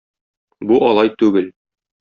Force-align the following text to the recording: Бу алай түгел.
Бу 0.71 0.81
алай 0.87 1.13
түгел. 1.23 1.55